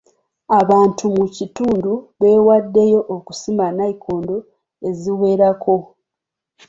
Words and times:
Abantu 0.59 1.03
mu 1.17 1.25
kitundu 1.35 1.91
beewaddeyo 2.19 2.99
okusima 3.15 3.65
nayikondo 3.77 4.35
eziwerako. 4.89 5.75